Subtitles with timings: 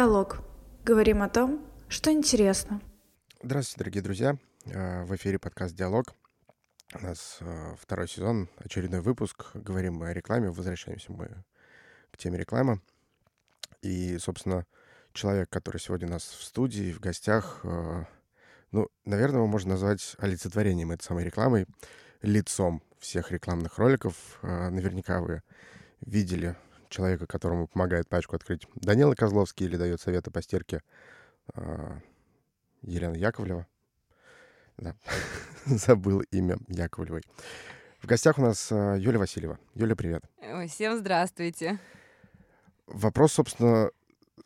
[0.00, 0.38] Диалог.
[0.82, 2.80] Говорим о том, что интересно.
[3.42, 4.38] Здравствуйте, дорогие друзья.
[4.64, 6.14] Э, в эфире подкаст «Диалог».
[6.94, 9.50] У нас э, второй сезон, очередной выпуск.
[9.52, 11.28] Говорим мы о рекламе, возвращаемся мы
[12.10, 12.80] к теме рекламы.
[13.82, 14.64] И, собственно,
[15.12, 18.04] человек, который сегодня у нас в студии, в гостях, э,
[18.72, 21.66] ну, наверное, его можно назвать олицетворением этой самой рекламы,
[22.22, 24.38] лицом всех рекламных роликов.
[24.40, 25.42] Наверняка вы
[26.00, 26.56] видели
[26.90, 30.82] человека, которому помогает пачку открыть Данила Козловский или дает советы по стирке
[32.82, 33.66] Елена Яковлева.
[34.76, 34.96] Да.
[35.66, 37.22] Забыл имя Яковлевой.
[38.00, 39.58] В гостях у нас э, Юля Васильева.
[39.74, 40.24] Юля, привет.
[40.40, 41.78] Ой, всем здравствуйте.
[42.86, 43.90] Вопрос, собственно,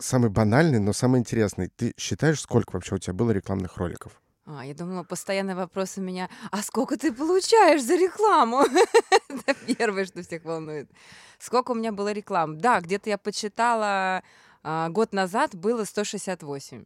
[0.01, 1.69] самый банальный, но самый интересный.
[1.69, 4.21] Ты считаешь, сколько вообще у тебя было рекламных роликов?
[4.47, 8.61] А, я думала, постоянный вопрос у меня, а сколько ты получаешь за рекламу?
[9.29, 10.91] Это первое, что всех волнует.
[11.39, 12.59] Сколько у меня было реклам?
[12.59, 14.23] Да, где-то я почитала,
[14.63, 16.85] а, год назад было 168.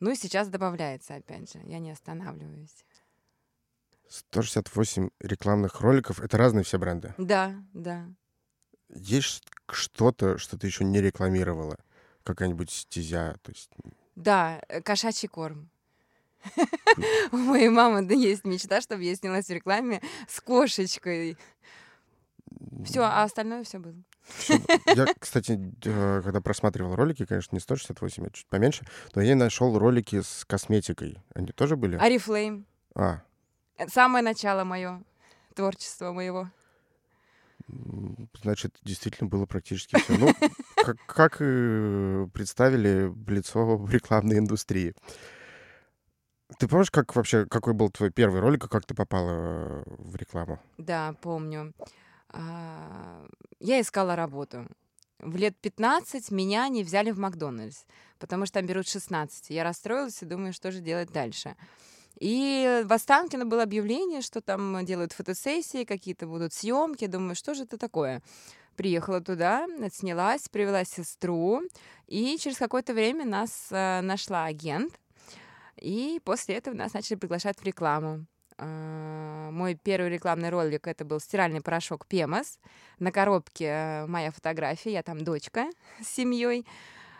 [0.00, 2.84] Ну и сейчас добавляется, опять же, я не останавливаюсь.
[4.08, 7.14] 168 рекламных роликов— это разные все бренды?
[7.18, 8.06] Да, да.
[8.90, 11.78] Есть что-то, что ты еще не рекламировала?
[12.22, 13.36] Какая-нибудь стезя?
[13.42, 13.70] То есть...
[14.14, 15.68] Да, э, кошачий корм.
[17.32, 21.36] У моей мамы да есть мечта, чтобы я снялась в рекламе с кошечкой.
[22.84, 23.94] Все, а остальное все было.
[24.86, 30.22] Я, кстати, когда просматривал ролики, конечно, не 168, а чуть поменьше, но я нашел ролики
[30.22, 31.18] с косметикой.
[31.34, 31.96] Они тоже были?
[31.96, 32.66] Арифлейм.
[32.94, 33.20] А.
[33.76, 35.02] Это самое начало мое,
[35.54, 36.48] творчество моего.
[38.42, 40.16] Значит, действительно было практически все.
[40.16, 40.32] Ну,
[40.76, 44.94] как, как и представили лицо в рекламной индустрии.
[46.58, 50.60] Ты помнишь, как вообще, какой был твой первый ролик, и как ты попала в рекламу?
[50.78, 51.72] Да, помню.
[52.28, 53.26] А,
[53.60, 54.66] я искала работу.
[55.18, 57.84] В лет 15 меня не взяли в Макдональдс,
[58.18, 59.50] потому что там берут 16.
[59.50, 61.56] Я расстроилась и думаю, что же делать дальше.
[62.20, 67.06] И в Останкино было объявление, что там делают фотосессии, какие-то будут съемки.
[67.06, 68.22] Думаю, что же это такое?
[68.76, 71.62] Приехала туда, отснялась, привела сестру,
[72.06, 74.98] и через какое-то время нас э, нашла агент,
[75.76, 78.26] и после этого нас начали приглашать в рекламу.
[78.56, 82.58] А, мой первый рекламный ролик это был стиральный порошок Пемос.
[82.98, 85.70] На коробке э, моя фотография, я там дочка
[86.02, 86.66] с семьей.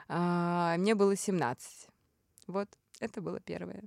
[0.08, 1.88] А, мне было 17.
[2.46, 2.68] Вот,
[3.00, 3.82] это было первое.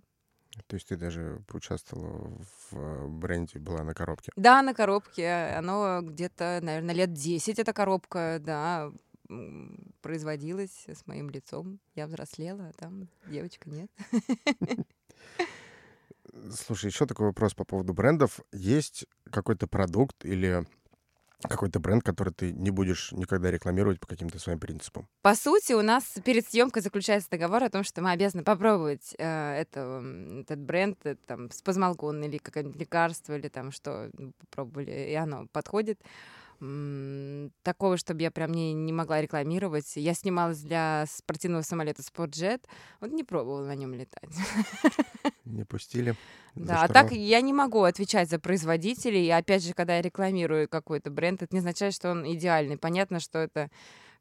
[0.65, 2.41] То есть ты даже поучаствовала
[2.71, 4.31] в бренде, была на коробке?
[4.35, 5.53] Да, на коробке.
[5.55, 8.91] Оно где-то, наверное, лет 10 эта коробка, да,
[10.01, 11.79] производилась с моим лицом.
[11.95, 13.91] Я взрослела, а там девочка нет.
[16.53, 18.39] Слушай, еще такой вопрос по поводу брендов.
[18.51, 20.65] Есть какой-то продукт или
[21.41, 25.07] какой-то бренд, который ты не будешь никогда рекламировать по каким-то своим принципам?
[25.21, 29.53] По сути, у нас перед съемкой заключается договор о том, что мы обязаны попробовать э,
[29.53, 30.03] это,
[30.41, 34.09] этот бренд, это, там, спазмолгон или какое-нибудь лекарство, или там что
[34.39, 36.01] попробовали, и оно подходит
[36.59, 39.95] такого, чтобы я прям не, не могла рекламировать.
[39.95, 42.61] Я снималась для спортивного самолета Sportjet,
[42.99, 44.29] вот не пробовала на нем летать.
[45.45, 46.15] Не пустили.
[46.55, 49.25] Да, а так я не могу отвечать за производителей.
[49.25, 52.77] И опять же, когда я рекламирую какой-то бренд, это не означает, что он идеальный.
[52.77, 53.69] Понятно, что это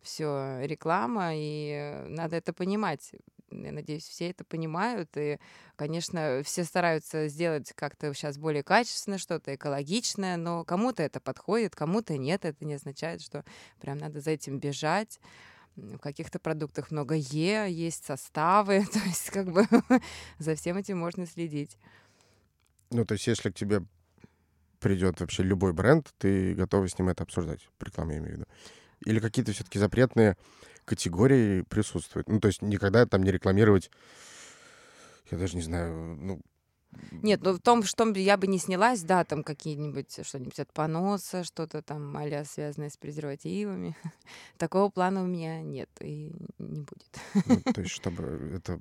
[0.03, 3.13] все реклама, и надо это понимать.
[3.63, 5.11] Я надеюсь, все это понимают.
[5.17, 5.39] И,
[5.77, 12.17] конечно, все стараются сделать как-то сейчас более качественно, что-то экологичное, но кому-то это подходит, кому-то
[12.17, 12.45] нет.
[12.45, 13.45] Это не означает, что
[13.81, 15.21] прям надо за этим бежать.
[15.77, 19.67] В каких-то продуктах много Е, есть составы, то есть как бы
[20.39, 21.77] за всем этим можно следить.
[22.91, 23.83] Ну, то есть если к тебе
[24.79, 28.47] придет вообще любой бренд, ты готова с ним это обсуждать, рекламе я имею в виду?
[29.05, 30.37] Или какие-то все-таки запретные
[30.87, 32.29] категории присутствуют?
[32.29, 33.91] Ну, то есть никогда там не рекламировать,
[35.31, 36.41] я даже не знаю, ну,
[37.11, 41.45] нет, ну в том, что я бы не снялась, да, там какие-нибудь что-нибудь от поноса,
[41.45, 43.97] что-то там а связанное с презервативами.
[44.59, 47.21] Такого плана у меня нет и не будет.
[47.47, 48.81] Ну, то есть, чтобы это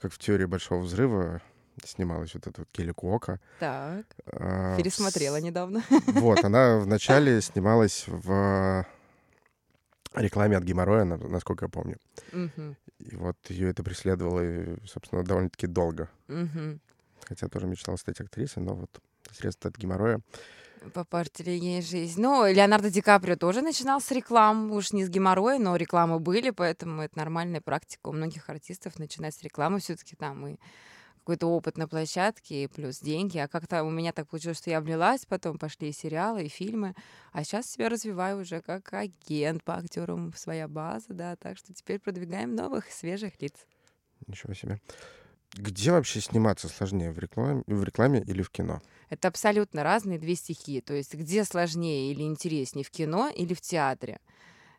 [0.00, 1.42] как в теории большого взрыва
[1.84, 3.40] снималась вот эта вот Келли Куока.
[3.60, 4.04] Так.
[4.26, 5.82] А, Пересмотрела недавно.
[6.06, 8.84] Вот, она вначале снималась в
[10.20, 11.96] рекламе от геморроя, насколько я помню.
[12.32, 12.76] Угу.
[13.00, 16.08] И вот ее это преследовало, и, собственно, довольно-таки долго.
[16.28, 16.78] Угу.
[17.24, 19.00] Хотя тоже мечтала стать актрисой, но вот
[19.32, 20.20] средства от геморроя.
[20.94, 22.20] Попортили ей жизнь.
[22.20, 26.50] Ну, Леонардо Ди Каприо тоже начинал с рекламы, уж не с геморроя, но рекламы были,
[26.50, 29.80] поэтому это нормальная практика у многих артистов начинать с рекламы.
[29.80, 30.56] Все-таки там и
[31.28, 33.36] какой-то опыт на площадке, плюс деньги.
[33.36, 36.94] А как-то у меня так получилось, что я влилась, потом пошли и сериалы, и фильмы.
[37.32, 41.36] А сейчас себя развиваю уже как агент по актерам, своя база, да.
[41.36, 43.52] Так что теперь продвигаем новых, свежих лиц.
[44.26, 44.80] Ничего себе.
[45.52, 48.80] Где вообще сниматься сложнее, в рекламе, в рекламе или в кино?
[49.10, 50.80] Это абсолютно разные две стихии.
[50.80, 54.18] То есть где сложнее или интереснее, в кино или в театре.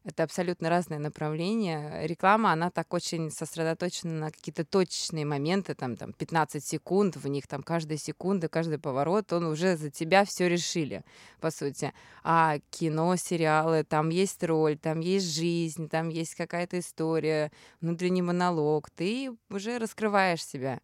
[0.09, 2.07] Это абсолютно разные направления.
[2.07, 7.45] Реклама, она так очень сосредоточена на какие-то точечные моменты, там, там 15 секунд, в них
[7.45, 11.03] там каждая секунда, каждый поворот, он уже за тебя все решили,
[11.39, 11.93] по сути.
[12.23, 18.89] А кино, сериалы, там есть роль, там есть жизнь, там есть какая-то история, внутренний монолог,
[18.89, 20.79] ты уже раскрываешь себя.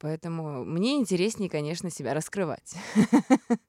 [0.00, 2.74] Поэтому мне интереснее, конечно, себя раскрывать.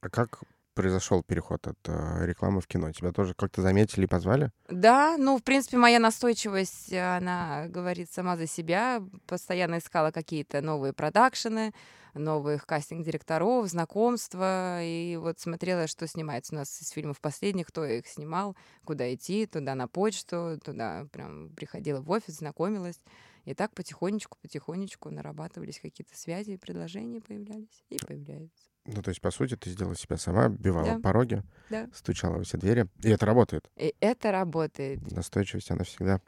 [0.00, 0.42] А как
[0.74, 2.92] произошел переход от э, рекламы в кино?
[2.92, 4.50] Тебя тоже как-то заметили и позвали?
[4.68, 9.02] Да, ну, в принципе, моя настойчивость, она говорит сама за себя.
[9.26, 11.72] Постоянно искала какие-то новые продакшены,
[12.14, 14.82] новых кастинг-директоров, знакомства.
[14.82, 19.46] И вот смотрела, что снимается у нас из фильмов последних, кто их снимал, куда идти,
[19.46, 23.00] туда на почту, туда прям приходила в офис, знакомилась.
[23.44, 28.73] И так потихонечку, потихонечку нарабатывались какие-то связи, предложения появлялись и появляются.
[28.86, 31.00] Ну, то есть, по сути, ты сделала себя сама, бивала Да.
[31.00, 31.88] пороги, Да.
[31.94, 32.86] стучала во все двери.
[33.02, 33.70] И это работает.
[33.76, 35.00] И это работает.
[35.10, 36.20] Настойчивость, она всегда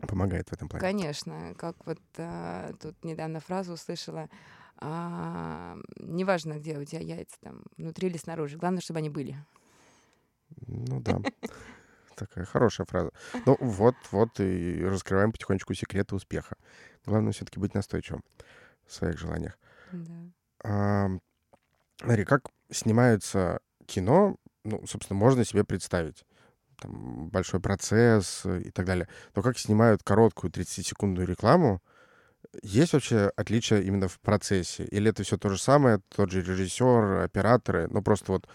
[0.00, 0.82] помогает в этом плане.
[0.82, 4.28] Конечно, как вот а, тут недавно фразу услышала,
[4.76, 9.36] а, неважно, где у тебя яйца, там, внутри или снаружи, главное, чтобы они были.
[10.66, 11.18] Ну да.
[12.16, 13.12] Такая хорошая фраза.
[13.46, 16.56] Ну вот, вот и раскрываем потихонечку секреты успеха.
[17.06, 18.24] Главное все-таки быть настойчивым
[18.86, 19.58] в своих желаниях.
[19.92, 20.30] Да.
[20.64, 21.08] А,
[22.00, 26.24] Смотри, как снимается кино, ну, собственно, можно себе представить.
[26.80, 29.08] Там большой процесс э, и так далее.
[29.34, 31.82] Но как снимают короткую 30-секундную рекламу,
[32.62, 34.84] есть вообще отличия именно в процессе?
[34.84, 38.48] Или это все то же самое, тот же режиссер, операторы, ну просто вот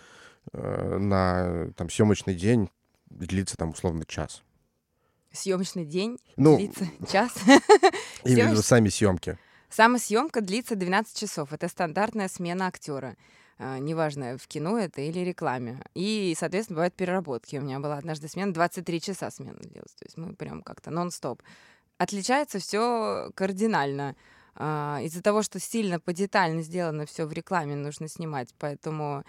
[0.54, 2.70] э, на там съемочный день
[3.10, 4.42] длится там условно час?
[5.32, 7.34] Съемочный день Ну, длится час.
[8.24, 9.38] именно съемоч- сами съемки.
[9.74, 11.52] Сама съемка длится 12 часов.
[11.52, 13.18] Это стандартная смена актера.
[13.58, 15.82] А, Неважно, в кино это или рекламе.
[15.96, 17.56] И, соответственно, бывают переработки.
[17.56, 19.94] У меня была однажды смена, 23 часа смена длилась.
[19.94, 21.42] То есть мы прям как-то нон-стоп.
[21.98, 24.16] Отличается все кардинально.
[24.54, 28.54] А, Из-за того, что сильно подетально сделано все в рекламе, нужно снимать.
[28.60, 29.24] Поэтому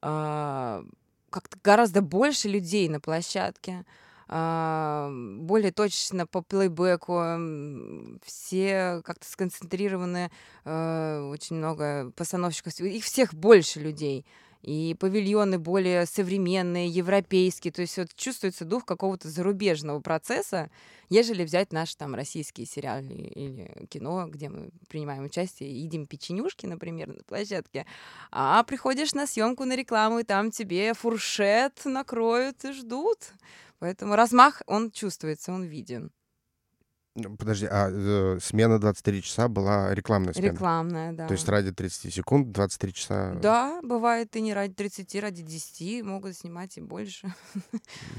[0.00, 0.84] а,
[1.30, 3.84] как-то гораздо больше людей на площадке
[4.28, 10.30] более точечно по плейбеку, все как-то сконцентрированы,
[10.64, 14.26] э, очень много постановщиков, их всех больше людей.
[14.62, 20.68] И павильоны более современные, европейские, то есть вот чувствуется дух какого-то зарубежного процесса,
[21.08, 27.08] ежели взять наши там российские сериалы или кино, где мы принимаем участие, едим печенюшки, например,
[27.08, 27.86] на площадке,
[28.32, 33.32] а приходишь на съемку, на рекламу, и там тебе фуршет накроют и ждут.
[33.78, 36.10] Поэтому размах, он чувствуется, он виден.
[37.20, 40.52] Ну, Подожди, а э, смена 23 часа была рекламная смена?
[40.52, 41.26] Рекламная, да.
[41.26, 43.34] То есть ради 30 секунд 23 часа?
[43.34, 47.34] Да, бывает и не ради 30, ради 10 могут снимать и больше.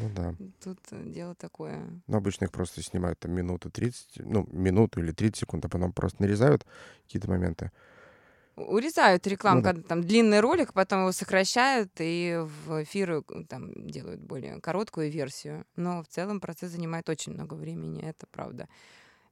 [0.01, 0.35] Ну да.
[0.61, 2.01] Тут э, дело такое.
[2.07, 5.93] Но обычно их просто снимают там минуту 30, ну, минуту или 30 секунд, а потом
[5.93, 6.65] просто нарезают
[7.03, 7.71] какие-то моменты.
[8.67, 9.71] Урезают рекламу, Ну да.
[9.71, 15.09] когда там длинный ролик, потом его сокращают и в эфиры э, там делают более короткую
[15.11, 15.65] версию.
[15.75, 18.67] Но в целом процесс занимает очень много времени, это правда.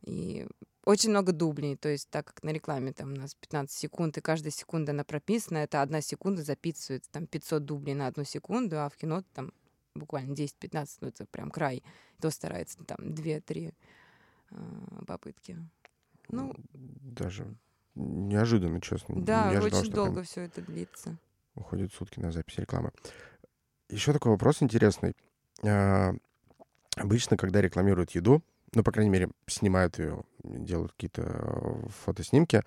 [0.02, 0.48] И
[0.86, 4.22] очень много дублей, то есть так как на рекламе там у нас 15 секунд, и
[4.22, 8.90] каждая секунда она прописана, это одна секунда записывается, там 500 дублей на одну секунду, а
[8.90, 9.52] в кино там
[9.96, 11.84] буквально 10-15, ну это прям край.
[12.22, 13.74] То старается там 2-3
[15.06, 15.58] попытки.
[16.30, 17.54] Ну, Даже
[17.98, 19.16] неожиданно, честно.
[19.22, 21.18] да, не ожидал, очень долго все это длится.
[21.56, 22.92] уходят сутки на запись рекламы.
[23.90, 25.16] Еще такой вопрос интересный.
[25.64, 26.14] А,
[26.98, 28.42] Обычно, когда рекламируют еду,
[28.74, 32.64] ну, по крайней мере, снимают ее, делают какие-то э, фотоснимки,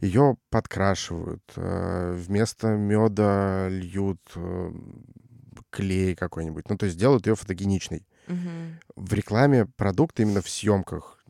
[0.00, 1.42] ее подкрашивают.
[1.56, 4.72] э, Вместо меда льют э,
[5.70, 6.68] клей какой-нибудь.
[6.70, 8.06] Ну, то есть делают ее фотогеничной.
[8.28, 8.80] Мгм.
[8.96, 11.22] В рекламе продукта именно в съемках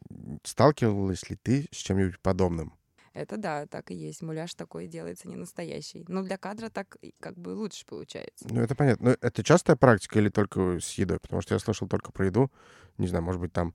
[0.45, 2.73] сталкивалась ли ты с чем-нибудь подобным?
[3.17, 4.21] Это да, так и есть.
[4.21, 6.05] Муляж такой делается не настоящий.
[6.07, 8.47] Но для кадра так как бы лучше получается.
[8.51, 9.11] Ну, это понятно.
[9.11, 11.19] Но это частая практика или только с едой?
[11.19, 12.53] Потому что я слышал только про еду.
[12.99, 13.75] Не знаю, может быть, там,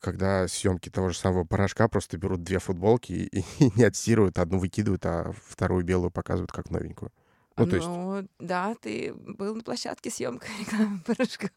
[0.00, 4.58] когда съемки того же самого порошка, просто берут две футболки и, и не отстирывают, одну
[4.58, 7.12] выкидывают, а вторую белую показывают как новенькую.
[7.56, 11.50] Ну, то есть, Ну, да, ты был на площадке съемка рекламы порошка.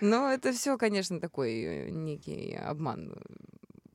[0.00, 3.14] Но это все, конечно, такой э, некий обман.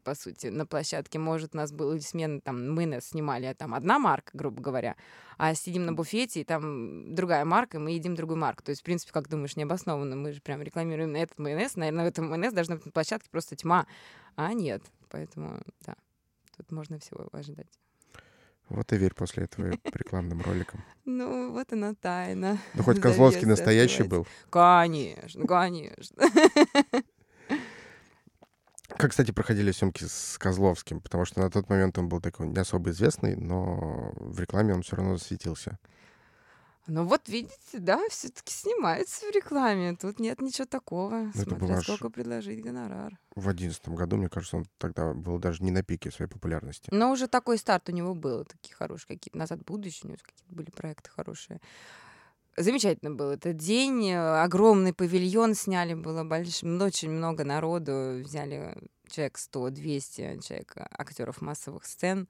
[0.07, 1.19] По сути, на площадке.
[1.19, 4.95] Может, у нас были смены, там, мы нас снимали, а там одна марка, грубо говоря,
[5.37, 8.63] а сидим на буфете, и там другая марка, и мы едим другую марку.
[8.63, 10.15] То есть, в принципе, как думаешь, необоснованно.
[10.15, 11.75] Мы же прям рекламируем этот майонез.
[11.75, 13.85] Наверное, в этом майонез должна быть на площадке просто тьма.
[14.37, 14.81] А нет.
[15.09, 15.95] Поэтому, да,
[16.55, 17.67] тут можно всего ожидать.
[18.69, 20.85] Вот и верь после этого рекламным роликам.
[21.03, 22.59] Ну, вот она тайна.
[22.75, 24.25] Ну, хоть Козловский настоящий был.
[24.49, 26.23] Конечно, конечно.
[28.87, 31.01] Как, кстати, проходили съемки с Козловским?
[31.01, 34.81] Потому что на тот момент он был такой не особо известный, но в рекламе он
[34.81, 35.77] все равно засветился.
[36.87, 39.97] Ну вот видите, да, все-таки снимается в рекламе.
[39.97, 41.29] Тут нет ничего такого.
[41.33, 43.19] Ну, это Смотря сколько предложить гонорар.
[43.35, 46.87] В одиннадцатом году, мне кажется, он тогда был даже не на пике своей популярности.
[46.93, 49.37] Но уже такой старт у него был, такие хорошие какие-то.
[49.37, 51.59] Назад в будущее у него какие-то были проекты хорошие.
[52.59, 54.09] Замечательно был этот день.
[54.09, 56.63] э, Огромный павильон сняли, было больш...
[56.63, 58.23] очень много народу.
[58.23, 58.75] Взяли
[59.07, 62.27] человек 100-200 человек, а, актеров массовых сцен.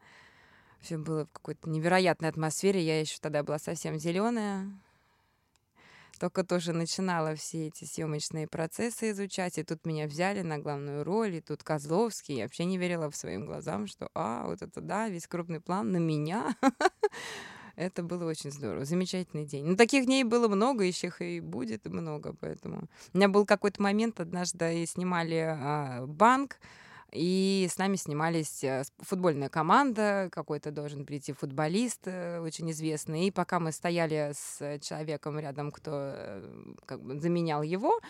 [0.81, 2.86] Все было в какой-то невероятной атмосфере.
[2.86, 4.69] Я еще тогда была совсем зеленая.
[6.19, 9.57] Только тоже начинала все эти съемочные процессы изучать.
[9.57, 11.36] И тут меня взяли на главную роль.
[11.36, 12.36] И тут Козловский.
[12.36, 15.93] Я вообще не верила в своим глазам, что, а, вот это да, весь крупный план
[15.93, 16.53] на меня.
[17.77, 18.86] Это было очень здорово.
[18.86, 19.63] Замечательный день.
[19.63, 22.89] Ну, таких дней было много, еще и будет много, поэтому...
[23.13, 26.57] У меня был какой-то момент, однажды и снимали а, банк,
[27.12, 33.27] и с нами снимались с- футбольная команда, какой-то должен прийти футболист э, очень известный.
[33.27, 38.01] И пока мы стояли с э, человеком рядом, кто э, как бы заменял его,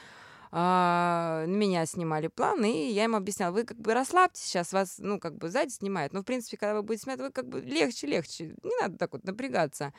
[0.51, 4.95] а, на меня снимали план, и я им объясняла, вы как бы расслабьтесь, сейчас вас,
[4.99, 7.61] ну, как бы сзади снимают, но, в принципе, когда вы будете снимать, вы как бы
[7.61, 9.93] легче-легче, не надо так вот напрягаться.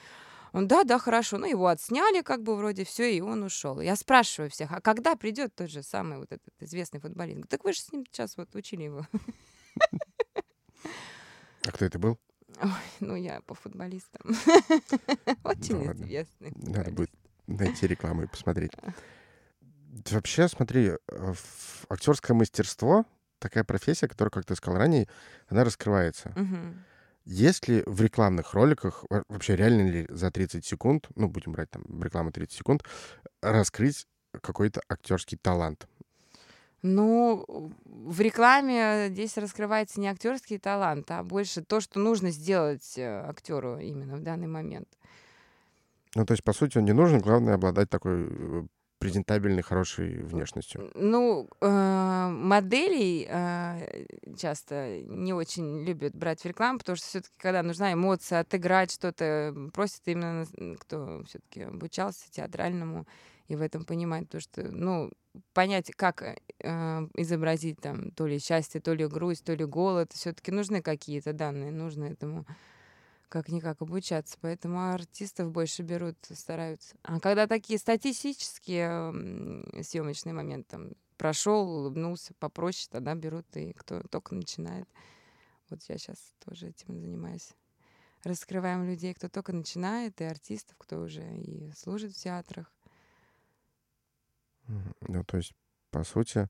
[0.53, 1.37] Он, да, да, хорошо.
[1.37, 3.81] Ну, его отсняли, как бы вроде все, и он ушел.
[3.81, 7.37] Я спрашиваю всех, а когда придет тот же самый вот этот известный футболист?
[7.37, 9.07] Говорю, Так вы же с ним сейчас вот учили его.
[11.67, 12.19] А кто это был?
[12.63, 14.23] Ой, ну, я по футболистам.
[15.45, 16.53] Очень известный.
[16.57, 17.11] Надо будет
[17.47, 18.73] найти рекламу и посмотреть.
[20.11, 21.35] Вообще, смотри, э,
[21.89, 23.05] актерское мастерство
[23.39, 25.09] такая профессия, которая, как ты сказал ранее,
[25.49, 26.33] она раскрывается.
[26.37, 26.85] Мгм.
[27.25, 31.71] Есть ли в рекламных роликах, во- вообще реально ли за 30 секунд, ну, будем брать
[31.71, 32.85] там рекламу 30 секунд,
[33.43, 34.07] раскрыть
[34.43, 35.87] какой-то актерский талант?
[36.83, 37.45] Ну,
[37.85, 44.17] в рекламе здесь раскрывается не актерский талант, а больше то, что нужно сделать актеру именно
[44.17, 44.89] в данный момент.
[46.15, 48.63] Ну, то есть, по сути, он не нужен, главное обладать такой э,
[48.99, 50.91] презентабельной, хорошей внешностью.
[50.95, 57.63] Ну, э, моделей э, часто не очень любят брать в рекламу, потому что все-таки, когда
[57.63, 60.47] нужна эмоция, отыграть что-то, просят именно
[60.81, 63.07] кто все-таки обучался театральному
[63.47, 65.11] и в этом понимает то, что, ну,
[65.55, 66.37] понять, как э,
[67.15, 71.73] изобразить там то ли счастье, то ли грусть, то ли голод, все-таки нужны какие-то данные,
[71.73, 72.47] нужно этому
[73.29, 74.39] как-никак обучаться.
[74.41, 76.97] Поэтому артистов больше берут, стараются.
[77.03, 84.35] А когда такие статистические съемочные моменты, там, прошел, улыбнулся, попроще, тогда берут и кто только
[84.35, 84.89] начинает.
[85.69, 87.51] Вот я сейчас тоже этим занимаюсь.
[88.25, 92.73] Раскрываем людей, кто только начинает, и артистов, кто уже и служит в театрах.
[94.67, 95.55] Ну, то есть,
[95.91, 96.49] по сути,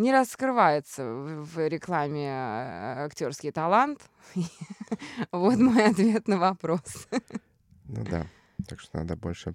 [0.00, 4.00] Не раскрывается в, рекламе э, актерский талант.
[5.30, 7.06] Вот мой ответ на вопрос.
[7.84, 8.26] ну да.
[8.66, 9.52] Так что надо больше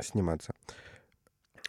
[0.00, 0.52] сниматься.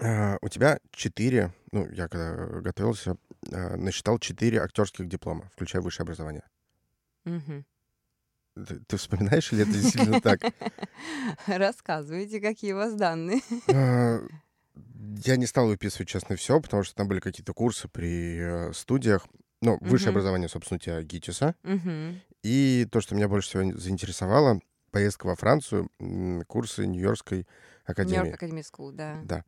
[0.01, 3.15] А, У тебя четыре, ну, я когда готовился,
[3.53, 6.43] а, насчитал четыре актерских диплома, включая высшее образование.
[8.55, 10.41] Ты, ты вспоминаешь, или это действительно так?
[11.47, 13.39] Рассказывайте, какие у вас данные.
[15.24, 18.38] Я не стал выписывать, честно, все, потому что там были какие-то курсы при
[18.70, 19.27] э, студиях.
[19.62, 20.17] Ну, высшее Мгм.
[20.17, 21.55] образование, собственно, у тебя ГИТИСа.
[21.63, 22.22] Мгм.
[22.44, 24.60] И то, что меня больше всего заинтересовало,
[24.91, 25.89] поездка во Францию,
[26.48, 27.50] курсы Нью-Йоркской Нью-Йорк
[27.86, 28.34] академии.
[28.34, 29.20] Академия School, да.
[29.24, 29.44] Да.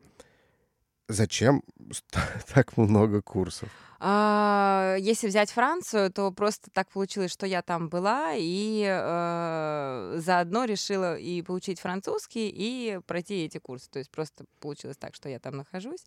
[1.07, 1.63] Зачем
[2.53, 3.69] так много курсов?
[3.99, 10.65] А, Если взять Францию, то просто так получилось, что я там была и э, заодно
[10.65, 13.89] решила и получить французский, и пройти эти курсы.
[13.89, 16.05] То есть просто получилось так, что я там нахожусь,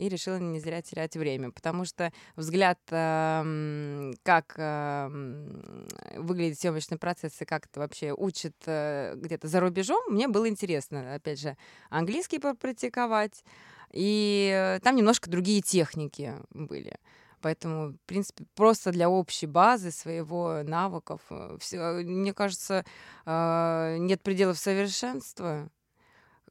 [0.00, 7.40] и решила не зря терять время, потому что взгляд, эм, как эм, выглядит съемочный процесс
[7.40, 11.56] и как это вообще учат э, где-то за рубежом, мне было интересно, опять же,
[11.90, 13.44] английский попрактиковать,
[13.92, 16.96] и там немножко другие техники были.
[17.42, 22.84] Поэтому, в принципе, просто для общей базы своего навыков, э, всё, мне кажется,
[23.26, 25.68] э, нет пределов совершенства.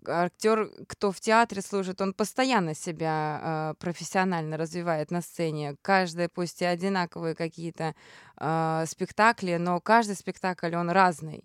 [0.05, 5.75] Актер, кто в театре служит, он постоянно себя э, профессионально развивает на сцене.
[5.81, 7.95] Каждый, пусть и одинаковые какие-то
[8.37, 11.43] э, спектакли, но каждый спектакль, он разный.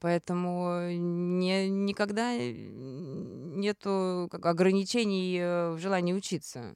[0.00, 6.74] Поэтому не, никогда нету как, ограничений э, в желании учиться.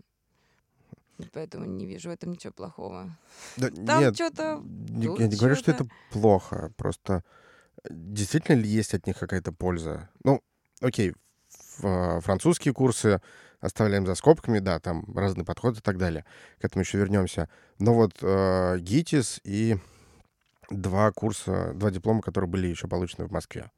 [1.33, 3.19] Поэтому не вижу в этом ничего плохого.
[3.57, 4.63] Да, Там нет, что-то...
[4.89, 6.73] я не говорю, что это плохо.
[6.77, 7.25] Просто
[7.83, 10.09] э, действительно ли есть от них какая-то польза?
[10.23, 10.41] Ну,
[10.81, 11.15] окей,
[11.83, 13.21] а, французские курсы
[13.61, 16.25] оставляем за скобками, да, там разный подход и так далее.
[16.61, 17.49] К этому еще вернемся.
[17.79, 19.77] Но вот э, ГИТИС и
[20.71, 23.71] два курса, два диплома, которые были еще получены в Москве.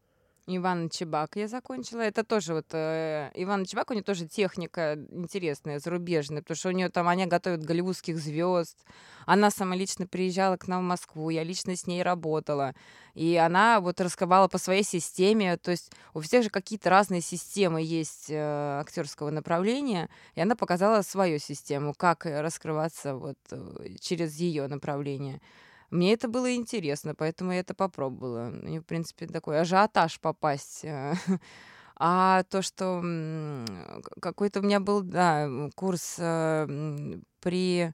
[0.56, 2.00] Иван Чебак я закончила.
[2.00, 6.72] Это тоже вот э, Иван Чебак, у нее тоже техника интересная, зарубежная, потому что у
[6.72, 8.76] нее там они готовят голливудских звезд.
[9.26, 12.74] Она сама лично приезжала к нам в Москву, я лично с ней работала.
[13.14, 17.80] И она вот рассказала по своей системе, то есть у всех же какие-то разные системы
[17.82, 24.66] есть э, актерского направления, и она показала свою систему, как раскрываться вот э, через ее
[24.66, 25.40] направление.
[25.90, 28.52] Мне это было интересно, поэтому я это попробовала.
[28.66, 30.84] И, в принципе, такой ажиотаж попасть.
[30.84, 31.14] э.
[32.02, 33.02] А то, что
[34.22, 36.66] какой-то у меня был, да, курс э,
[37.42, 37.92] при...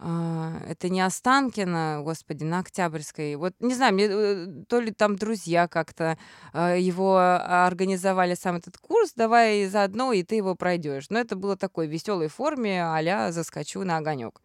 [0.00, 3.36] а, Это не Останкино, господи, на Октябрьской.
[3.36, 6.18] Вот не знаю, мне э, то ли там друзья как-то
[6.52, 11.08] его организовали сам этот курс, давай заодно, и ты его пройдешь.
[11.08, 14.40] Но это было такой веселой форме, а заскочу на огонек.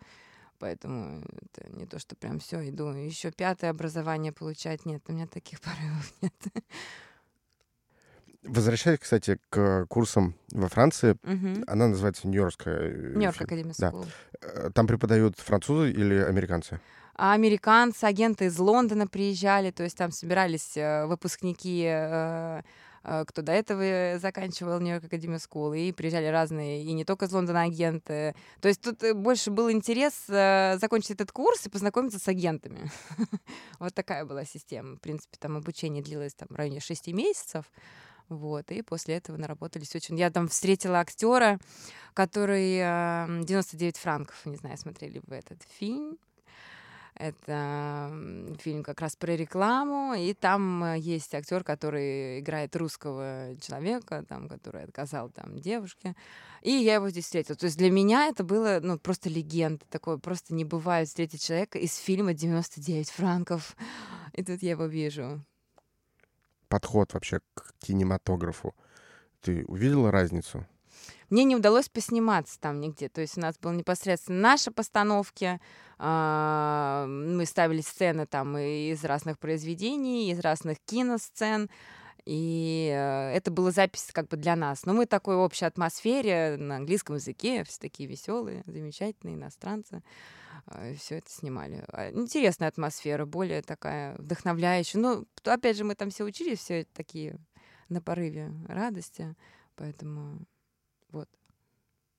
[0.63, 4.85] Поэтому это не то, что прям все, иду еще пятое образование получать.
[4.85, 6.33] Нет, у меня таких порывов нет.
[8.43, 11.65] Возвращаясь, кстати, к курсам во Франции, Мгм.
[11.67, 12.77] она называется Нью-Йоркская.
[12.79, 13.91] э, Нью-Йорк Академия да.
[14.41, 16.79] Э, Там преподают французы или американцы?
[17.15, 21.83] А американцы, агенты из Лондона приезжали, то есть там собирались э, выпускники,
[23.03, 27.63] кто до этого заканчивал Нью-Йорк Академию School, и приезжали разные, и не только из Лондона
[27.63, 28.33] агенты.
[28.61, 32.89] То есть тут э, больше был интерес э, закончить этот курс и познакомиться с агентами.
[33.79, 34.95] Вот такая была система.
[34.95, 37.65] В принципе, там обучение длилось там в районе шести месяцев.
[38.29, 40.17] Вот, и после этого наработались очень...
[40.17, 41.59] Я там встретила актера,
[42.13, 46.17] который э, 99 франков, не знаю, смотрели вы этот фильм.
[47.15, 48.11] Это
[48.59, 54.49] фильм как раз про рекламу, и там э, есть актер, который играет русского человека, там,
[54.49, 56.15] который отказал там девушке.
[56.61, 57.55] И я его здесь встретила.
[57.55, 59.85] То есть для меня это было ну, просто легенда.
[59.89, 63.75] Такое просто не бывает встретить человека из фильма «99 франков».
[64.33, 65.45] И тут я его вижу.
[66.67, 68.73] Подход вообще к кинематографу.
[69.41, 70.65] Ты увидела разницу?
[71.29, 73.09] Мне не удалось посниматься там нигде.
[73.09, 75.59] То есть у нас были непосредственно наши постановки.
[75.97, 81.69] а, Мы ставили сцены там из разных произведений, из разных киносцен.
[82.25, 84.85] И э, это была запись как бы для нас.
[84.85, 90.01] Но мы такой общей атмосфере на английском языке, все такие веселые, замечательные иностранцы.
[90.97, 91.83] Все это снимали.
[91.89, 95.01] А, Интересная атмосфера, более такая вдохновляющая.
[95.01, 97.37] Ну, опять же, мы там все учились, все такие
[97.89, 99.35] на порыве радости.
[99.75, 100.39] Поэтому
[101.13, 101.29] вот.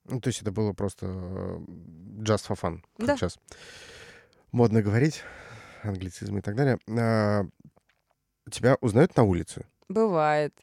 [0.05, 3.17] Ну, то есть это было просто just for fun, как Да.
[3.17, 3.37] сейчас
[4.51, 5.21] модно говорить,
[5.83, 6.79] англицизмы и так далее.
[6.87, 7.43] А,
[8.51, 9.65] тебя узнают на улице?
[9.89, 10.53] Бывает.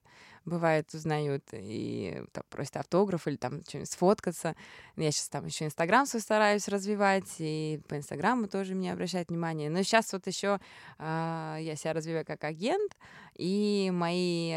[0.45, 4.57] Бывает, узнают и там, просят автограф или там что-нибудь сфоткаться.
[4.97, 9.71] Я сейчас там еще Инстаграм свой стараюсь развивать, и по Инстаграму тоже мне обращают внимание.
[9.71, 10.59] Но сейчас вот еще
[10.99, 12.97] я себя развиваю как агент,
[13.37, 14.53] и мои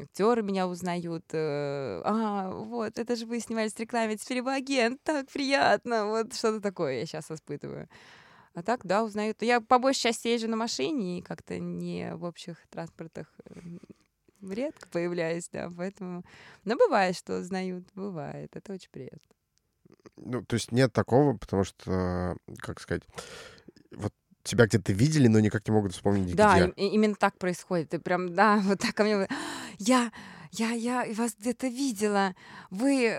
[0.00, 1.24] актеры меня узнают.
[1.32, 6.06] э, А, вот, это же вы снимались в рекламе, теперь вы агент, так приятно.
[6.06, 7.88] Вот что-то такое я сейчас испытываю.
[8.54, 9.42] А так, да, узнают.
[9.42, 13.60] Я по большей части езжу на машине и как-то не в общих транспортах э,
[14.42, 16.24] редко появляюсь, да, поэтому...
[16.64, 19.20] Но бывает, что узнают, бывает, это очень приятно.
[20.16, 23.02] Ну, то есть нет такого, потому что, как сказать,
[23.92, 26.72] вот тебя где-то видели, но никак не могут вспомнить, Да, где.
[26.76, 27.90] и именно так происходит.
[27.90, 29.28] Ты прям, да, вот так ко мне...
[29.78, 30.10] Я,
[30.52, 32.34] я, я вас где-то видела.
[32.70, 33.16] Вы,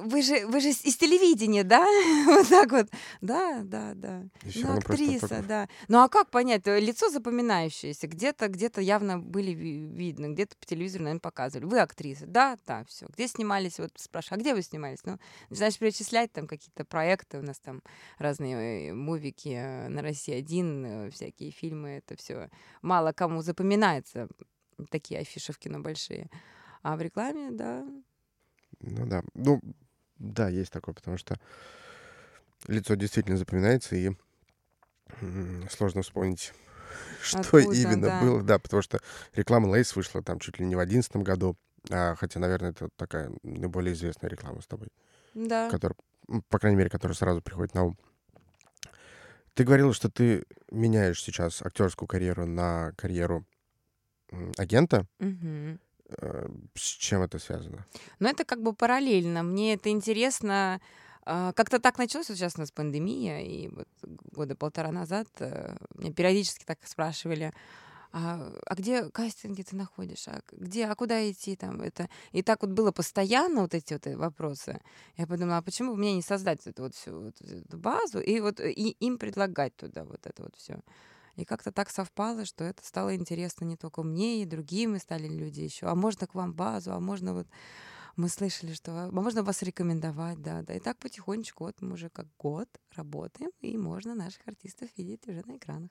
[0.00, 1.84] вы же, вы же из телевидения, да?
[2.26, 2.88] Вот так вот.
[3.20, 4.22] Да, да, да.
[4.48, 5.68] Всё Ну, актриса, да.
[5.88, 6.66] Ну а как понять?
[6.66, 8.06] Э, Лицо запоминающееся.
[8.06, 11.66] Где-то, где-то явно были ви- видны, где-то по телевизору, наверное, показывали.
[11.66, 13.06] Вы актриса, да, да, все.
[13.14, 13.78] Где снимались?
[13.78, 15.00] Вот спрашиваю, а где вы снимались?
[15.04, 15.18] Ну,
[15.50, 17.82] начинаешь перечислять там какие-то проекты у нас там
[18.18, 22.48] разные э, мувики э, на России один, всякие фильмы, это все
[22.82, 24.28] мало кому запоминается
[24.90, 26.28] такие афиши в кино большие.
[26.82, 27.84] А в рекламе, да,
[28.80, 29.22] Ну да.
[29.34, 29.60] Ну,
[30.18, 31.38] да, есть такое, потому что
[32.66, 34.10] лицо действительно запоминается, и
[35.70, 36.52] сложно вспомнить,
[37.22, 38.20] что Откуда, именно да.
[38.20, 38.42] было.
[38.42, 39.00] Да, потому что
[39.34, 41.56] реклама Лейс вышла там чуть ли не в одиннадцатом году.
[41.90, 44.88] А, хотя, наверное, это такая наиболее известная реклама с тобой,
[45.34, 45.68] Да.
[45.68, 45.96] которая,
[46.48, 47.98] по крайней мере, которая сразу приходит на ум.
[49.54, 53.44] Ты говорила, что ты меняешь сейчас актерскую карьеру на карьеру
[54.56, 55.06] агента.
[55.18, 55.78] Мгм.
[56.18, 57.86] Э, С чем это связано?
[58.18, 59.42] Но это как бы параллельно.
[59.42, 60.80] Мне это интересно.
[61.24, 63.88] А, Как-то так началось, вот сейчас у нас пандемия, и вот
[64.32, 67.52] года полтора назад э, меня периодически так спрашивали,
[68.12, 72.08] а, а где кастинги ты находишь, а где, а куда идти там это.
[72.32, 74.80] И так вот было постоянно вот эти вот э, вопросы.
[75.16, 78.40] Я подумала, а почему бы мне не создать эту вот всю вот эту базу и
[78.40, 80.80] вот и им предлагать туда вот это вот все.
[81.36, 85.28] И как-то так совпало, что это стало интересно не только мне, и другим, и стали
[85.28, 85.86] люди еще.
[85.86, 87.48] А можно к вам базу, а можно вот
[88.16, 90.74] мы слышали, что а можно вас рекомендовать, да, да.
[90.74, 95.42] И так потихонечку, вот мы уже как год работаем, и можно наших артистов видеть уже
[95.46, 95.90] на экранах.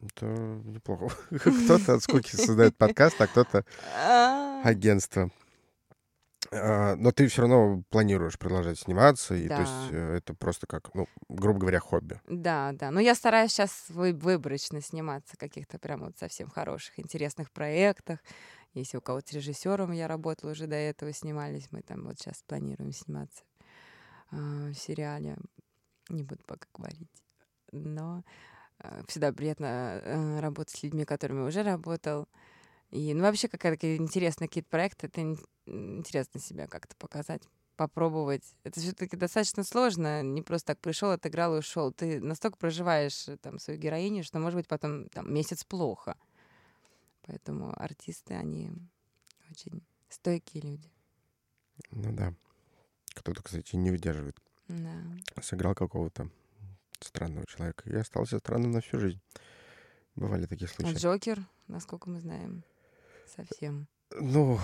[0.00, 0.26] Это
[0.64, 1.10] неплохо.
[1.30, 3.64] Кто-то от скуки создает подкаст, а кто-то
[3.96, 5.32] А, агентство.
[6.52, 9.62] А, Но ты все равно планируешь продолжать сниматься, и то Да.
[9.62, 12.20] есть э, это просто как, ну, грубо говоря, хобби.
[12.26, 12.90] Да, да.
[12.90, 18.20] Но я стараюсь сейчас выборочно сниматься в каких-то прям вот совсем хороших, интересных проектах.
[18.74, 22.42] Если у кого-то с режиссером я работала уже до этого, снимались, мы там вот сейчас
[22.46, 23.42] планируем сниматься
[24.30, 25.38] а, в сериале.
[26.10, 27.10] Не буду пока говорить.
[27.72, 28.24] Но
[28.80, 32.28] э, всегда приятно э, работать с людьми, которыми уже работал.
[32.90, 37.42] И, ну, вообще, какая-то интересная какие-то проекты, это ин- интересно себя как-то показать,
[37.76, 38.42] попробовать.
[38.64, 40.22] Это все-таки достаточно сложно.
[40.22, 41.92] Не просто так пришел, отыграл и ушел.
[41.92, 46.16] Ты настолько проживаешь э, там свою героиню, что, может быть, потом там месяц плохо.
[47.26, 48.72] Поэтому артисты, они
[49.50, 50.90] очень стойкие люди.
[51.90, 52.34] Ну да.
[53.14, 54.40] Кто-то, кстати, не выдерживает.
[54.68, 55.02] Да.
[55.42, 56.30] Сыграл какого-то
[57.00, 59.20] странного человека и остался странным на всю жизнь.
[60.16, 60.96] Бывали такие А случаи.
[60.96, 62.64] Джокер, насколько мы знаем,
[63.46, 63.86] совсем.
[64.20, 64.58] Ну,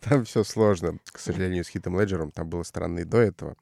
[0.00, 2.30] там все сложно, к сожалению, с Хитом Леджером.
[2.30, 3.56] Там было странно и до этого.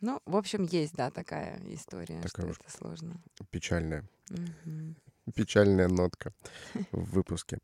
[0.00, 3.20] Ну, в общем, есть, да, такая история, Такая что это сложно.
[3.50, 4.96] Печальная, Мгм.
[5.34, 6.32] печальная нотка
[6.92, 7.58] в выпуске.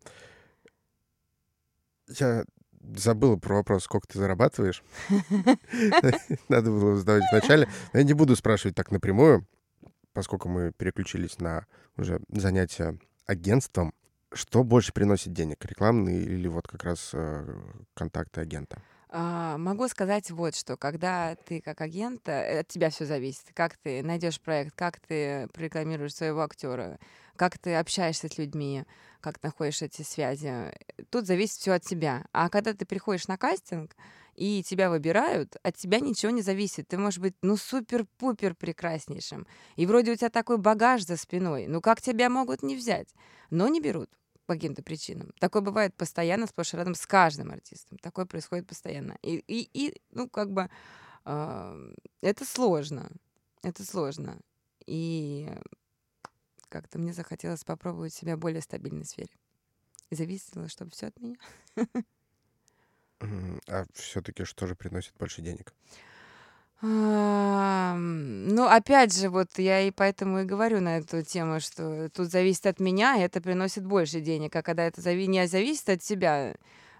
[2.08, 2.44] Я
[2.94, 4.82] забыл про вопрос, сколько ты зарабатываешь.
[6.48, 7.68] Надо было задавать вначале.
[7.92, 9.46] Но я не буду спрашивать так напрямую,
[10.12, 13.92] поскольку мы переключились на уже занятия агентством.
[14.32, 17.44] Что больше приносит денег, рекламные или вот как раз э,
[17.94, 18.82] контакты агента?
[19.08, 23.76] А, могу сказать вот что, когда ты как агент, э, от тебя все зависит, как
[23.76, 26.98] ты найдешь проект, как ты прорекламируешь своего актера,
[27.36, 28.84] как ты общаешься с людьми,
[29.20, 30.72] как находишь эти связи.
[31.10, 32.26] Тут зависит все от тебя.
[32.32, 33.96] А когда ты приходишь на кастинг
[34.36, 36.88] и тебя выбирают, от тебя ничего не зависит.
[36.88, 39.46] Ты можешь быть, ну, супер-пупер прекраснейшим.
[39.76, 41.66] И вроде у тебя такой багаж за спиной.
[41.66, 43.08] Ну, как тебя могут не взять?
[43.50, 44.10] Но не берут
[44.46, 45.32] по каким-то причинам.
[45.40, 47.98] Такое бывает постоянно, сплошь и рядом с каждым артистом.
[47.98, 49.18] Такое происходит постоянно.
[49.22, 50.70] И, и, и ну, как бы,
[51.24, 53.10] э, это сложно.
[53.62, 54.38] Это сложно.
[54.86, 55.50] И
[56.68, 59.30] как-то мне захотелось попробовать себя в более стабильной сфере.
[60.10, 61.36] И зависело, чтобы все от меня.
[63.68, 65.74] А все-таки что же приносит больше денег?
[66.82, 72.30] Ам, Ну, опять же, вот я и поэтому и говорю на эту тему, что тут
[72.30, 74.54] зависит от меня, и это приносит больше денег.
[74.56, 76.54] А когда это зави- не зависит от тебя,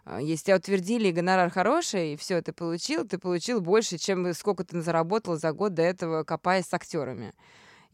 [0.04, 4.32] а, если тебя утвердили, и гонорар хороший, и все, ты получил, ты получил больше, чем
[4.34, 7.34] сколько ты заработал за год до этого, копаясь с актерами.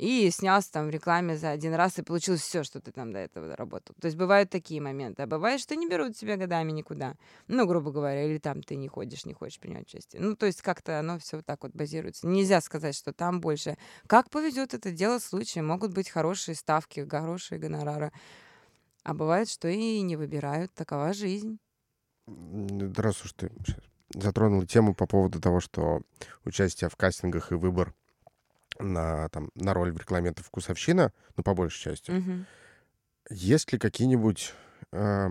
[0.03, 3.21] И снялся там в рекламе за один раз и получил все, что ты там до
[3.21, 3.95] этого работал.
[4.01, 5.23] То есть бывают такие моменты.
[5.23, 7.15] А бывает, что не берут тебя годами никуда.
[7.47, 10.21] Ну, грубо говоря, или там ты не ходишь, не хочешь принять участие.
[10.21, 12.27] Ну, то есть как-то оно все вот так вот базируется.
[12.27, 13.79] Нельзя сказать, что там больше.
[14.09, 15.62] Как повезет это дело случая.
[15.62, 18.11] Могут быть хорошие ставки, хорошие гонорары.
[19.05, 20.75] А бывает, что и не выбирают.
[20.75, 21.61] Такова жизнь.
[22.27, 23.53] Раз уж ты
[24.12, 26.03] затронула тему по поводу того, что
[26.45, 27.95] участие в кастингах и выбор
[28.83, 32.11] на, там, на роль в рекламе это вкусовщина, ну, по большей части.
[32.11, 32.47] Мгм.
[33.31, 34.53] Есть ли какие-нибудь,
[34.92, 35.29] э,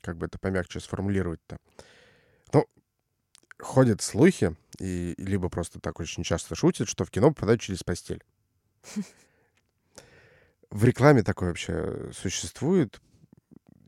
[0.00, 1.58] как бы это помягче сформулировать-то?
[2.52, 2.66] Ну,
[3.58, 8.22] ходят слухи, и либо просто так очень часто шутят, что в кино попадают через постель.
[10.70, 13.00] В рекламе такое вообще существует?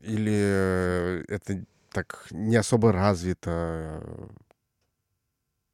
[0.01, 4.29] Или это так не особо развито?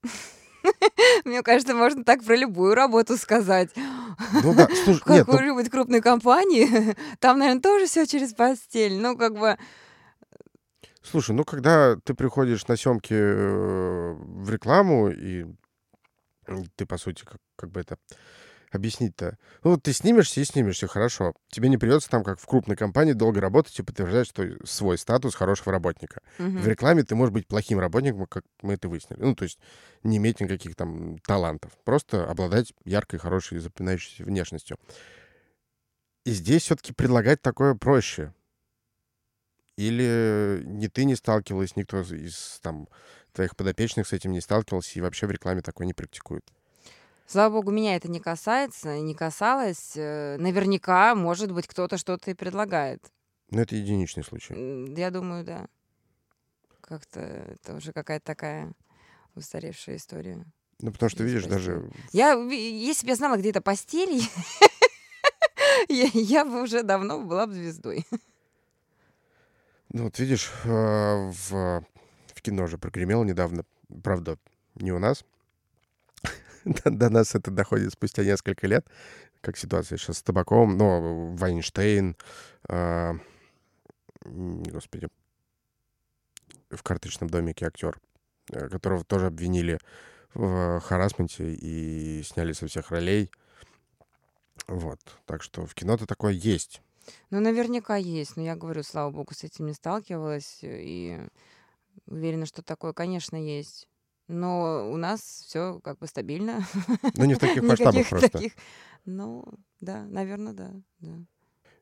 [1.25, 3.69] Мне кажется, можно так про любую работу сказать.
[4.43, 8.97] Ну да, слушай, нет, ну, какой-нибудь крупной компании там, наверное, тоже все через постель.
[8.97, 9.57] Ну, как бы...
[11.01, 15.45] слушай, ну когда ты приходишь на съемки э, в рекламу, и
[16.75, 17.97] ты, по сути, как, как бы это
[18.75, 19.37] объяснить-то?
[19.63, 21.33] Ну, вот ты снимешься и снимешься, хорошо.
[21.49, 25.35] Тебе не придется там, как в крупной компании, долго работать и подтверждать что свой статус
[25.35, 26.21] хорошего работника.
[26.37, 26.61] Мгм.
[26.61, 29.19] В рекламе ты можешь быть плохим работником, как мы это выяснили.
[29.21, 29.59] Ну, то есть
[30.03, 31.71] не иметь никаких там талантов.
[31.83, 34.77] Просто обладать яркой, хорошей, запоминающейся внешностью.
[36.25, 38.33] И здесь все-таки предлагать такое проще.
[39.77, 42.87] Или ни ты не сталкивалась, никто из- там
[43.33, 46.45] твоих подопечных с этим не сталкивался и вообще в рекламе такое не практикуют.
[47.27, 49.93] Слава богу, меня это не касается, не касалось.
[49.95, 53.11] Э, Наверняка, может быть, кто-то что-то и предлагает.
[53.49, 54.93] Но это единичный случай.
[54.95, 55.67] Я думаю, да.
[56.81, 58.73] Как-то это уже какая-то такая
[59.33, 60.45] устаревшая история.
[60.79, 61.89] Ну, потому что, видишь, даже...
[62.11, 64.21] Я, если бы я знала, где эта постель,
[65.89, 68.05] я, я бы уже давно была бы звездой.
[69.89, 70.67] Ну, вот видишь, э,
[71.31, 71.51] в,
[72.33, 73.63] в кино же прогремело недавно,
[74.03, 74.37] правда,
[74.75, 75.23] не у нас.
[76.65, 78.85] До, до нас это доходит спустя несколько лет,
[79.41, 82.15] как ситуация сейчас с табаком, но Вайнштейн,
[82.69, 83.13] э,
[84.25, 85.07] господи,
[86.69, 87.99] в карточном домике актер,
[88.51, 89.79] э, которого тоже обвинили
[90.33, 93.31] в харасменте и сняли со всех ролей.
[94.67, 94.99] Вот.
[95.25, 96.81] Так что в кино-то такое есть.
[97.29, 98.35] Ну, наверняка есть.
[98.35, 100.59] Но я говорю, слава богу, с этим не сталкивалась.
[100.63, 101.19] э, И
[102.07, 103.87] уверена, что такое, конечно, есть.
[104.27, 106.65] Но у нас все как бы стабильно.
[107.15, 108.29] Но не в таких масштабах просто.
[108.29, 108.53] таких.
[109.05, 109.45] Ну,
[109.81, 111.17] да, наверное, да, да.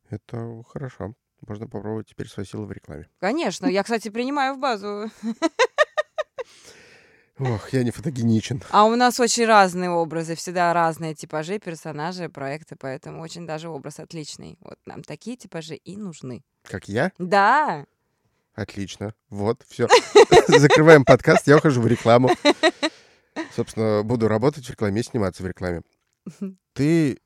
[0.10, 1.14] Это хорошо.
[1.48, 3.10] Можно попробовать теперь свои силы в рекламе.
[3.20, 3.68] Конечно.
[3.68, 5.10] Я, кстати, принимаю в базу.
[7.40, 8.62] Ох, я не фотогеничен.
[8.70, 14.00] А у нас очень разные образы, всегда разные типажи, персонажи, проекты, поэтому очень даже образ
[14.00, 14.58] отличный.
[14.62, 16.44] Вот нам такие типажи и нужны.
[16.62, 17.12] Как я?
[17.18, 17.86] Да,
[18.56, 19.14] Отлично.
[19.30, 19.88] Вот, все.
[20.48, 22.30] Закрываем подкаст, я ухожу в рекламу.
[23.56, 25.82] Собственно, буду работать в рекламе сниматься в рекламе.
[26.74, 27.20] Ты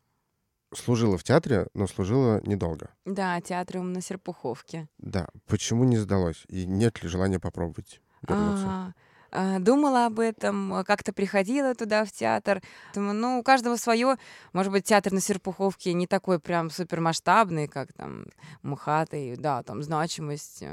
[0.74, 2.90] служила в театре, но служила недолго.
[3.06, 4.88] да, театр на Серпуховке.
[4.98, 5.28] Да.
[5.48, 6.44] Почему не сдалось?
[6.48, 8.66] И нет ли желания попробовать вернуться?
[8.68, 8.94] А,
[9.32, 12.62] а, Думала об этом, а, как-то приходила туда в театр.
[12.94, 14.18] Думаю, ну, у каждого свое.
[14.54, 18.26] Может быть, театр на Серпуховке не такой прям супермасштабный, как там
[18.62, 20.64] Мухатый, да, там значимость.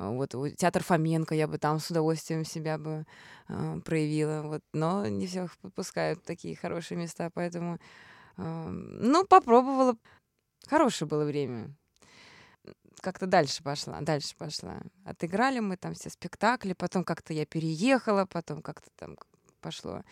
[0.00, 3.06] Э, а, Вот театр Фоменко я бы там с удовольствием себя бы
[3.48, 4.42] а, проявила.
[4.42, 7.78] Вот, но не всех подпускают такие хорошие места, поэтому,
[8.36, 9.96] а, ну, попробовала.
[10.68, 11.74] Хорошее было время
[13.00, 14.80] как-то дальше пошла, дальше пошла.
[15.04, 19.16] Отыграли мы там все спектакли, потом как-то я переехала, потом как-то там
[19.60, 20.02] пошло, э,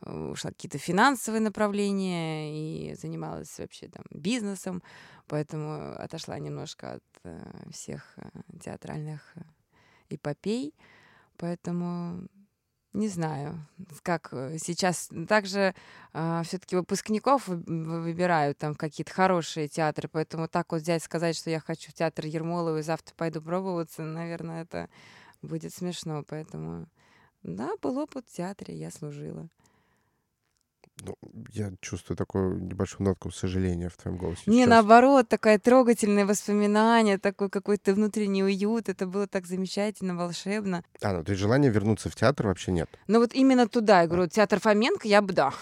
[0.00, 4.82] ушла какие-то финансовые направления и занималась вообще там бизнесом,
[5.26, 8.28] поэтому отошла немножко от э, всех э,
[8.62, 9.40] театральных э,
[10.10, 10.74] эпопей,
[11.36, 12.28] поэтому
[12.92, 13.66] не знаю,
[14.02, 15.10] как э, сейчас.
[15.28, 15.74] Также
[16.12, 21.50] все-таки выпускников вы- вы- выбирают там какие-то хорошие театры, поэтому так вот взять сказать, что
[21.50, 24.88] я хочу в театр Ермолова и завтра пойду пробоваться, наверное, это
[25.42, 26.86] будет смешно, поэтому
[27.42, 29.48] да, был опыт в театре, я служила.
[31.04, 31.16] Ну,
[31.52, 34.42] я чувствую такую небольшую нотку сожаления в твоем голосе.
[34.46, 34.68] Не, сейчас.
[34.68, 40.84] наоборот, такое трогательное воспоминание, такой какой-то внутренний уют, это было так замечательно, волшебно.
[41.00, 42.88] А, ну то есть желания вернуться в театр вообще нет.
[43.06, 45.52] Но вот именно туда, я говорю, театр Фоменко, я бы да.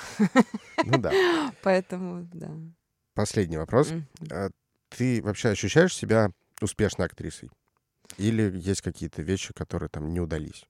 [0.85, 1.13] Ну да.
[1.63, 2.51] Поэтому, да.
[3.15, 3.93] Последний вопрос.
[4.31, 4.51] А
[4.89, 7.51] Ты вообще ощущаешь себя успешной актрисой?
[8.19, 10.65] Или есть какие-то вещи, которые там не удались?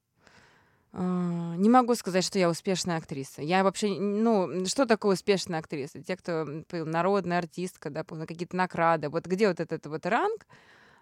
[0.99, 3.43] А, Не могу сказать, что я успешная актриса.
[3.43, 6.01] Я вообще, ну, что такое успешная актриса?
[6.01, 9.09] Те, кто народная артистка, да, какие-то награды.
[9.09, 10.47] Вот где вот этот вот ранг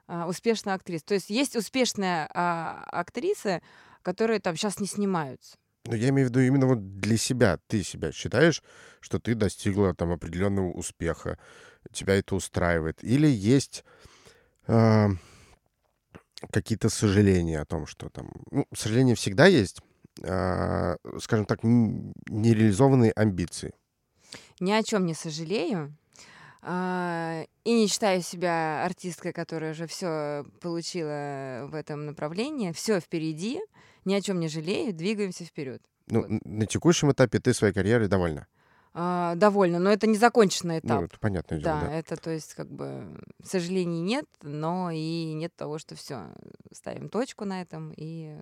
[0.07, 1.05] а, успешная актриса?
[1.05, 3.61] То есть есть успешная а, актрисы,
[4.01, 5.57] которые там сейчас не снимаются.
[5.85, 7.57] Ну, я имею в виду именно вот для себя.
[7.67, 8.61] Ты себя считаешь,
[8.99, 11.39] что ты достигла там определенного успеха,
[11.93, 13.01] тебя это устраивает?
[13.01, 13.85] Или есть
[14.67, 15.11] а,
[16.51, 18.31] какие-то сожаления о том, что там...
[18.51, 19.79] Ну, сожаления всегда есть,
[20.17, 23.73] скажем так, нереализованные амбиции.
[24.59, 25.95] Ни о чем не сожалею.
[26.61, 32.71] а, И не считаю себя артисткой, которая уже все получила в этом направлении.
[32.71, 33.59] Все впереди.
[34.05, 34.93] Ни о чем не жалею.
[34.93, 35.81] Двигаемся вперед.
[36.07, 36.45] Ну, Вот.
[36.45, 38.47] на текущем этапе ты своей карьерой довольна.
[38.97, 41.01] А, довольно, но это не законченный этап.
[41.01, 41.93] Ну, это понятное дело, да, да.
[41.93, 46.29] это, то есть, как бы, сожалений нет, но и нет того, что все,
[46.71, 48.37] ставим точку на этом, и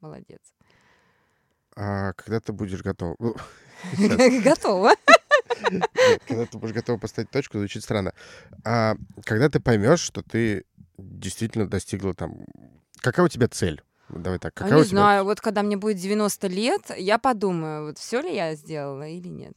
[0.00, 0.42] молодец.
[1.76, 3.16] А когда ты будешь готов?
[3.18, 3.34] Ну.
[3.98, 4.44] Нет,
[6.26, 8.12] Когда ты будешь готова поставить точку, звучит странно.
[8.64, 10.64] А когда ты поймешь, что ты
[10.98, 12.44] действительно достигла там...
[13.00, 13.82] Какая у тебя цель?
[14.08, 14.52] Давай так.
[14.56, 14.98] А Какая у Не тебя...
[14.98, 19.28] знаю, вот когда мне будет 90 лет, я подумаю, вот все ли я сделала или
[19.28, 19.54] нет.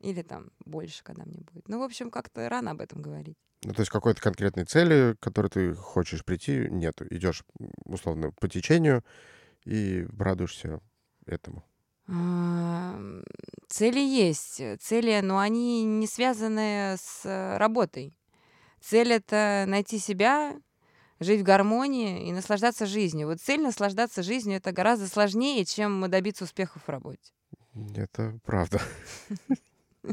[0.00, 1.68] Или там больше, когда мне будет.
[1.68, 3.36] Ну, в общем, как-то рано об этом говорить.
[3.64, 7.04] Ну, то есть какой-то конкретной цели, к которой ты хочешь прийти, нету.
[7.10, 7.44] Идешь,
[7.84, 9.04] условно, по течению
[9.64, 10.80] и радуешься
[11.32, 11.64] этому.
[13.68, 14.62] Цели есть.
[14.80, 18.14] Цели, но они не связаны с э, работой.
[18.80, 20.56] Цель— это найти себя,
[21.20, 23.26] жить в гармонии и наслаждаться жизнью.
[23.26, 27.32] Вот цель наслаждаться жизнью— это гораздо сложнее, чем добиться успехов в работе.
[27.94, 28.80] Это правда.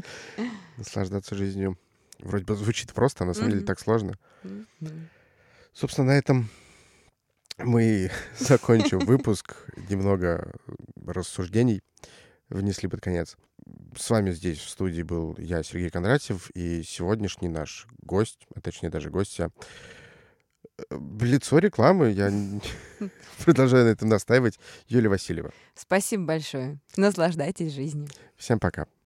[0.76, 1.78] Наслаждаться жизнью.
[2.18, 4.18] Вроде бы звучит просто, а на самом деле так сложно.
[5.72, 6.48] Собственно, на этом
[7.58, 9.56] мы закончим выпуск.
[9.88, 10.52] Немного
[11.06, 11.82] рассуждений
[12.48, 13.36] внесли под конец.
[13.96, 18.90] С вами здесь в студии был я, Сергей Кондратьев, и сегодняшний наш гость, а точнее
[18.90, 19.50] даже гостья,
[20.78, 22.30] э, лицо рекламы, я
[23.44, 25.52] продолжаю на этом настаивать, Юлия Васильева.
[25.74, 26.78] Спасибо большое.
[26.96, 28.08] Наслаждайтесь жизнью.
[28.36, 28.86] Всем пока.